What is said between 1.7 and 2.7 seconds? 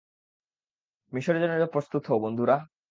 প্রস্তুত হও, বন্ধুরা।